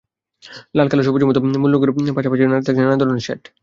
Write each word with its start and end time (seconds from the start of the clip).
লাল, 0.75 0.87
কালো, 0.89 1.01
সবুজের 1.05 1.27
মতো 1.29 1.39
মূল 1.53 1.71
রংগুলোর 1.73 2.15
পাশাপাশি 2.17 2.41
থাকছে 2.57 2.71
নানা 2.79 2.99
ধরনের 3.01 3.25
শেড। 3.27 3.41